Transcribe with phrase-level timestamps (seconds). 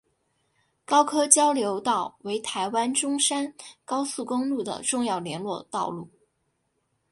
[0.83, 3.53] 高科交流道为台湾中山
[3.85, 6.09] 高速公路的重要联络道路。